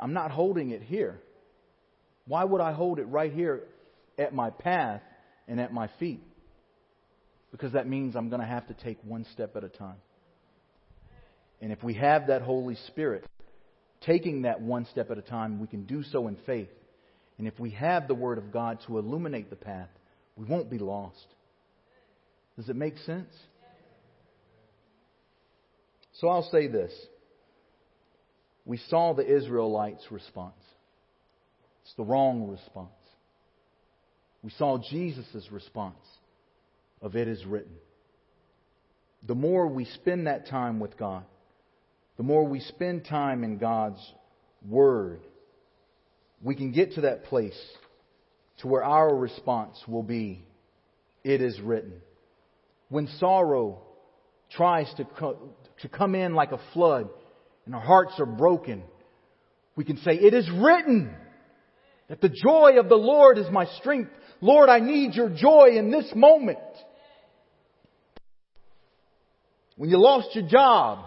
[0.00, 1.20] I'm not holding it here.
[2.28, 3.64] Why would I hold it right here
[4.18, 5.00] at my path
[5.48, 6.22] and at my feet?
[7.50, 9.96] Because that means I'm going to have to take one step at a time.
[11.62, 13.24] And if we have that Holy Spirit,
[14.02, 16.68] taking that one step at a time, we can do so in faith.
[17.38, 19.88] And if we have the Word of God to illuminate the path,
[20.36, 21.26] we won't be lost.
[22.56, 23.32] Does it make sense?
[26.20, 26.92] So I'll say this.
[28.64, 30.54] We saw the Israelites' response.
[31.88, 32.90] It's the wrong response.
[34.42, 36.04] We saw Jesus' response
[37.00, 37.72] of it is written.
[39.26, 41.24] The more we spend that time with God,
[42.18, 44.00] the more we spend time in God's
[44.68, 45.20] Word,
[46.42, 47.58] we can get to that place
[48.58, 50.44] to where our response will be,
[51.24, 52.02] it is written.
[52.90, 53.80] When sorrow
[54.50, 57.08] tries to, co- to come in like a flood
[57.64, 58.82] and our hearts are broken,
[59.74, 61.16] we can say, it is written
[62.08, 64.10] that the joy of the Lord is my strength.
[64.40, 66.58] Lord, I need your joy in this moment.
[69.76, 71.04] When you lost your job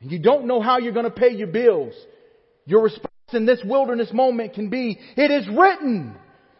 [0.00, 1.94] and you don't know how you're going to pay your bills,
[2.64, 6.16] your response in this wilderness moment can be, it is written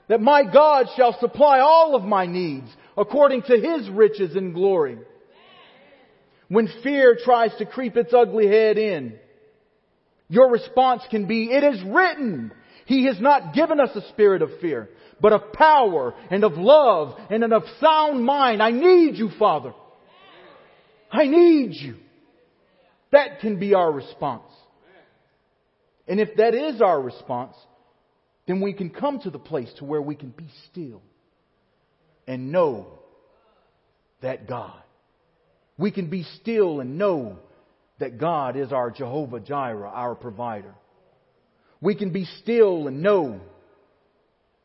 [0.09, 4.99] that my God shall supply all of my needs according to his riches and glory.
[6.49, 9.19] When fear tries to creep its ugly head in,
[10.29, 12.53] your response can be, it is written,
[12.87, 14.89] he has not given us a spirit of fear,
[15.20, 18.62] but of power and of love and of sound mind.
[18.62, 19.74] I need you, Father.
[21.11, 21.97] I need you.
[23.11, 24.51] That can be our response.
[26.07, 27.57] And if that is our response,
[28.47, 31.03] then we can come to the place to where we can be still
[32.28, 32.87] and know
[34.22, 34.80] that God.
[35.76, 37.39] We can be still and know
[37.99, 40.74] that God is our Jehovah Jireh, our provider.
[41.81, 43.41] We can be still and know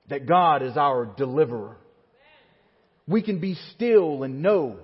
[0.10, 1.78] that God is our deliverer.
[3.08, 4.78] We can be still and know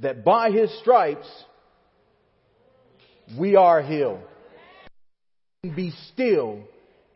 [0.00, 1.28] that by His stripes
[3.38, 4.20] we are healed.
[5.62, 6.60] Be still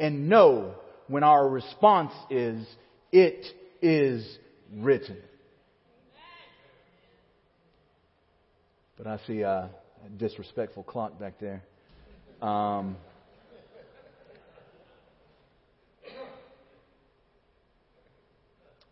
[0.01, 0.75] and know
[1.09, 2.67] when our response is,
[3.13, 3.45] it
[3.83, 4.39] is
[4.75, 5.17] written.
[8.97, 9.71] But I see a
[10.17, 11.63] disrespectful clock back there.
[12.43, 12.97] Um,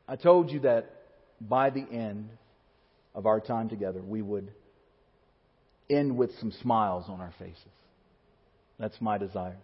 [0.09, 0.91] I told you that
[1.41, 2.29] by the end
[3.15, 4.51] of our time together, we would
[5.91, 7.65] end with some smiles on our faces.
[8.79, 9.57] That's my desire.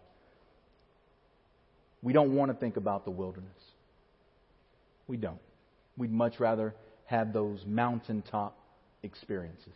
[2.02, 3.50] We don't want to think about the wilderness.
[5.06, 5.38] We don't.
[5.96, 6.74] We'd much rather
[7.06, 8.56] have those mountaintop
[9.02, 9.74] experiences.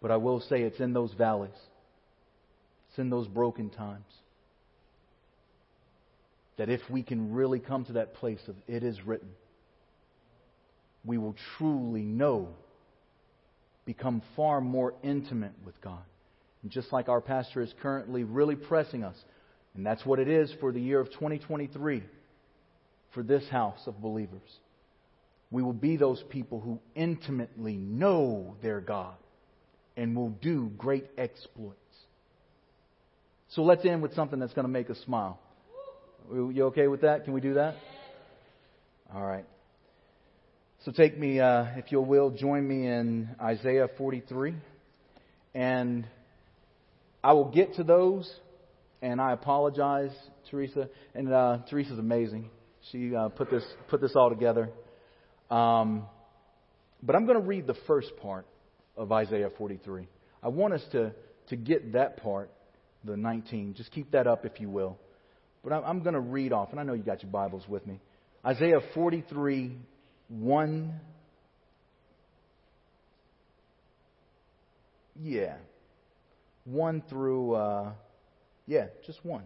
[0.00, 1.50] But I will say it's in those valleys,
[2.88, 4.04] it's in those broken times
[6.56, 9.28] that if we can really come to that place of it is written,
[11.04, 12.48] we will truly know,
[13.84, 16.02] become far more intimate with God.
[16.62, 19.16] And just like our pastor is currently really pressing us,
[19.74, 22.02] and that's what it is for the year of 2023
[23.14, 24.40] for this house of believers.
[25.50, 29.14] We will be those people who intimately know their God
[29.96, 31.78] and will do great exploits.
[33.50, 35.38] So let's end with something that's going to make us smile.
[36.32, 37.24] You okay with that?
[37.24, 37.76] Can we do that?
[39.14, 39.44] All right.
[40.84, 44.56] So take me, uh, if you will, join me in Isaiah 43.
[45.54, 46.04] And
[47.22, 48.28] I will get to those,
[49.02, 50.10] and I apologize,
[50.50, 50.88] Teresa.
[51.14, 52.50] And uh, Teresa's amazing.
[52.90, 54.70] She uh, put this put this all together.
[55.48, 56.06] Um,
[57.02, 58.46] but I'm going to read the first part
[58.96, 60.08] of Isaiah 43.
[60.42, 61.12] I want us to
[61.48, 62.50] to get that part,
[63.04, 63.74] the 19.
[63.74, 64.98] Just keep that up, if you will.
[65.66, 67.98] But I'm going to read off, and I know you got your Bibles with me.
[68.44, 69.76] Isaiah 43,
[70.28, 71.00] 1.
[75.20, 75.56] Yeah.
[76.66, 77.92] 1 through, uh,
[78.68, 79.42] yeah, just 1.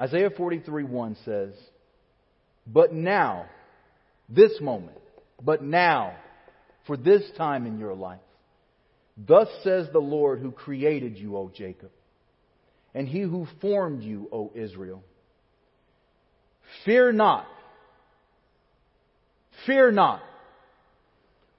[0.00, 1.52] Isaiah 43, 1 says,
[2.64, 3.46] But now,
[4.28, 4.98] this moment,
[5.42, 6.14] but now,
[6.86, 8.20] for this time in your life,
[9.16, 11.90] thus says the Lord who created you, O Jacob
[12.94, 15.02] and he who formed you, O Israel.
[16.84, 17.46] Fear not.
[19.66, 20.22] Fear not,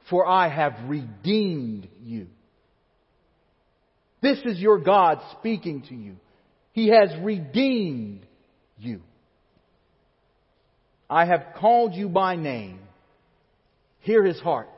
[0.09, 2.27] for I have redeemed you.
[4.21, 6.15] This is your God speaking to you.
[6.73, 8.25] He has redeemed
[8.77, 9.01] you.
[11.09, 12.79] I have called you by name.
[13.99, 14.69] Hear his heart.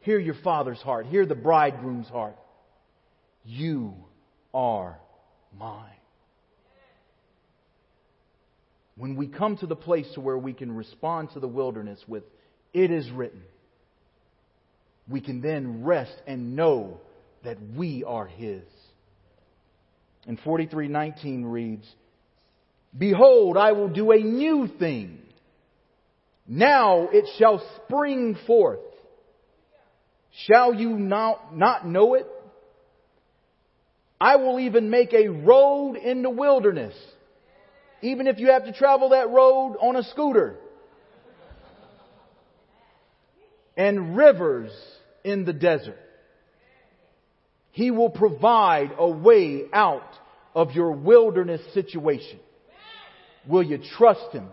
[0.00, 1.06] Hear your father's heart.
[1.06, 2.36] Hear the bridegroom's heart.
[3.44, 3.94] You
[4.52, 4.98] are
[5.56, 5.84] mine.
[8.96, 12.24] When we come to the place to where we can respond to the wilderness with,
[12.72, 13.42] it is written,
[15.08, 17.00] we can then rest and know
[17.44, 18.64] that we are His.
[20.26, 21.86] And 4319 reads,
[22.96, 25.20] Behold, I will do a new thing.
[26.46, 28.80] Now it shall spring forth.
[30.46, 32.26] Shall you not, not know it?
[34.20, 36.94] I will even make a road in the wilderness.
[38.02, 40.56] Even if you have to travel that road on a scooter.
[43.76, 44.72] And rivers
[45.24, 45.98] in the desert.
[47.70, 50.12] He will provide a way out
[50.54, 52.40] of your wilderness situation.
[53.46, 54.48] Will you trust Him?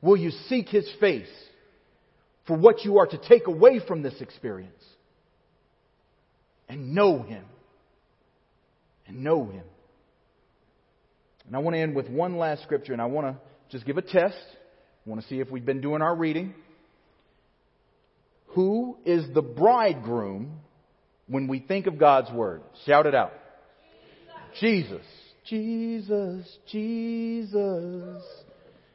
[0.00, 1.30] Will you seek His face
[2.48, 4.82] for what you are to take away from this experience?
[6.68, 7.44] And know Him.
[9.12, 9.64] And know Him.
[11.46, 13.36] And I want to end with one last scripture, and I want to
[13.70, 14.36] just give a test.
[15.06, 16.54] I want to see if we've been doing our reading.
[18.48, 20.60] Who is the bridegroom
[21.26, 22.62] when we think of God's Word?
[22.86, 23.32] Shout it out.
[24.60, 25.02] Jesus.
[25.44, 28.22] Jesus, Jesus,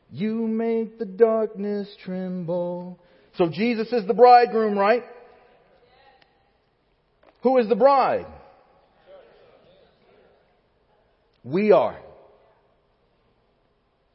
[0.09, 2.97] you make the darkness tremble.
[3.35, 5.03] So Jesus is the bridegroom, right?
[7.43, 8.27] Who is the bride?
[11.47, 11.97] We are.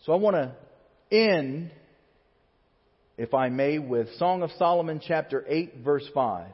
[0.05, 1.71] So I want to end,
[3.17, 6.49] if I may, with Song of Solomon chapter 8 verse 5.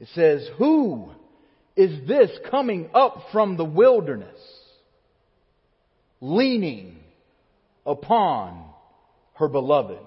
[0.00, 1.10] It says, Who
[1.76, 4.38] is this coming up from the wilderness,
[6.20, 6.96] leaning
[7.86, 8.64] upon
[9.34, 10.00] her beloved?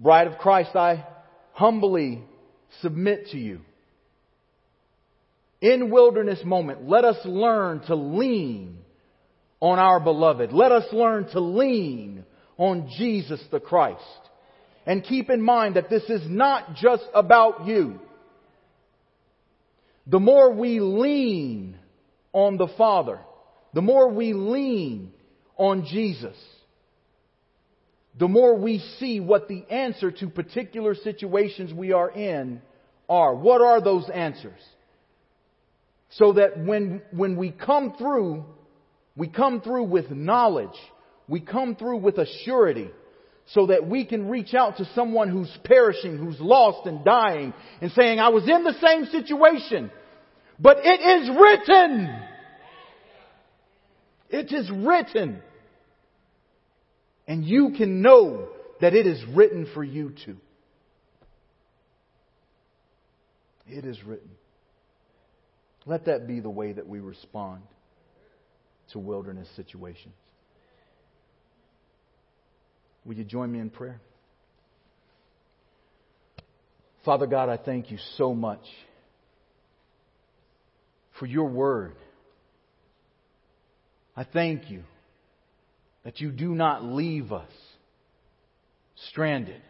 [0.00, 1.06] Bride of Christ, I
[1.52, 2.24] humbly
[2.80, 3.60] submit to you.
[5.62, 8.78] In wilderness moment, let us learn to lean
[9.60, 10.52] on our beloved.
[10.52, 12.24] Let us learn to lean
[12.58, 14.02] on Jesus the Christ.
[14.84, 18.00] And keep in mind that this is not just about you
[20.06, 21.76] the more we lean
[22.32, 23.20] on the Father,
[23.72, 25.12] the more we lean
[25.56, 26.36] on Jesus,
[28.18, 32.60] the more we see what the answer to particular situations we are in
[33.08, 33.34] are.
[33.34, 34.60] What are those answers?
[36.12, 38.44] So that when, when we come through,
[39.16, 40.78] we come through with knowledge.
[41.28, 42.90] We come through with a surety
[43.46, 47.90] so that we can reach out to someone who's perishing, who's lost and dying, and
[47.92, 49.90] saying, I was in the same situation,
[50.58, 52.20] but it is written.
[54.30, 55.42] It is written.
[57.26, 58.48] And you can know
[58.80, 60.36] that it is written for you too.
[63.66, 64.30] It is written.
[65.86, 67.62] Let that be the way that we respond
[68.92, 70.14] to wilderness situations.
[73.04, 74.00] Will you join me in prayer?
[77.04, 78.64] Father God, I thank you so much
[81.18, 81.96] for your word.
[84.16, 84.82] I thank you
[86.04, 87.50] that you do not leave us
[89.08, 89.60] stranded,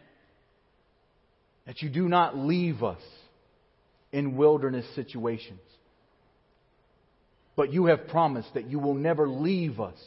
[1.65, 3.01] that you do not leave us
[4.11, 5.59] in wilderness situations.
[7.55, 9.99] But you have promised that you will never leave us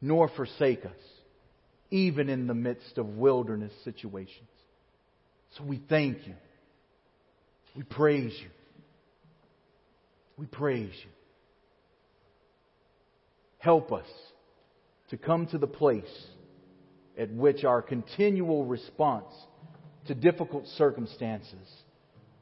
[0.00, 0.92] nor forsake us
[1.90, 4.48] even in the midst of wilderness situations.
[5.56, 6.34] So we thank you.
[7.76, 8.48] We praise you.
[10.36, 11.10] We praise you.
[13.58, 14.06] Help us
[15.10, 16.26] to come to the place
[17.18, 19.32] at which our continual response
[20.06, 21.68] to difficult circumstances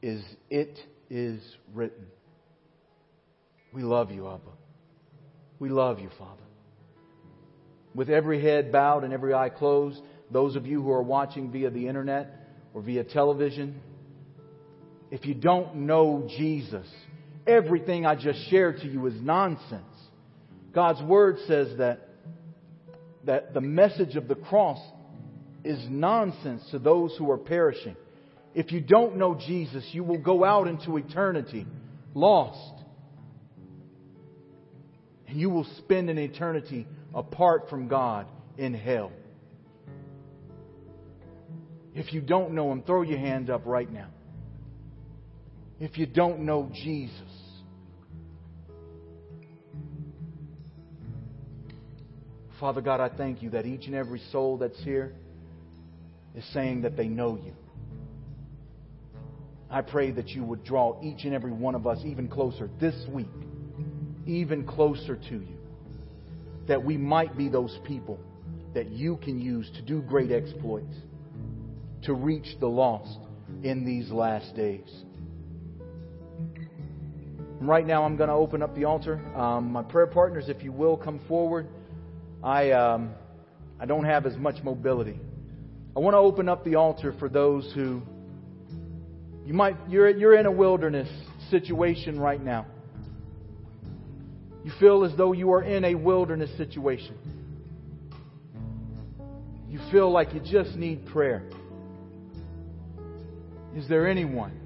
[0.01, 0.77] is, It
[1.09, 1.41] is
[1.73, 2.05] written.
[3.75, 4.41] We love you, Abba.
[5.59, 6.45] We love you, Father
[7.95, 11.69] with every head bowed and every eye closed, those of you who are watching via
[11.69, 13.79] the internet or via television,
[15.09, 16.85] if you don't know Jesus,
[17.47, 19.83] everything I just shared to you is nonsense.
[20.73, 22.09] God's Word says that,
[23.23, 24.79] that the message of the cross
[25.63, 27.95] is nonsense to those who are perishing.
[28.53, 31.65] If you don't know Jesus, you will go out into eternity
[32.13, 32.83] lost.
[35.27, 39.11] And you will spend an eternity apart from God in hell.
[41.93, 44.09] If you don't know Him, throw your hand up right now.
[45.79, 47.21] If you don't know Jesus,
[52.59, 55.13] Father God, I thank you that each and every soul that's here,
[56.35, 57.53] is saying that they know you.
[59.69, 62.95] I pray that you would draw each and every one of us even closer this
[63.09, 63.27] week,
[64.25, 65.57] even closer to you.
[66.67, 68.19] That we might be those people
[68.73, 70.95] that you can use to do great exploits,
[72.03, 73.19] to reach the lost
[73.63, 74.89] in these last days.
[77.61, 79.21] Right now, I'm going to open up the altar.
[79.35, 81.67] Um, my prayer partners, if you will, come forward.
[82.43, 83.11] I, um,
[83.79, 85.19] I don't have as much mobility.
[85.95, 88.01] I want to open up the altar for those who
[89.45, 91.07] you might you're you're in a wilderness
[91.49, 92.65] situation right now.
[94.65, 97.15] You feel as though you are in a wilderness situation.
[99.69, 101.43] You feel like you just need prayer.
[103.75, 104.64] Is there anyone